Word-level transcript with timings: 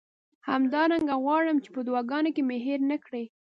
همدارنګه 0.49 1.15
غواړم 1.23 1.57
چې 1.63 1.69
په 1.75 1.81
دعاګانو 1.87 2.29
کې 2.35 2.41
مې 2.47 2.57
هیر 2.65 2.81
نه 2.91 2.97
کړئ. 3.05 3.25